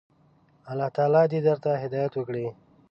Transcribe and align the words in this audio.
الله 0.71 0.89
تعالی 0.95 1.23
دي 1.31 1.39
درته 1.47 1.69
هدايت 1.83 2.13
وکړي. 2.15 2.45